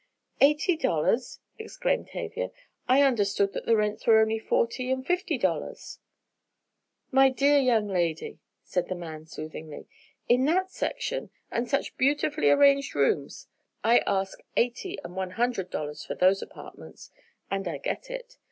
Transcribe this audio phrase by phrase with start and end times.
[0.39, 2.49] "Eighty dollars!" exclaimed Tavia,
[2.89, 5.99] "I understood that the rents were only forty and fifty dollars!"
[7.11, 9.85] "My dear young lady," said the man soothingly,
[10.27, 11.29] "in that section!
[11.51, 13.47] And such beautifully arranged rooms!
[13.83, 17.11] I ask eighty and one hundred dollars for those apartments,
[17.51, 18.37] and I get it.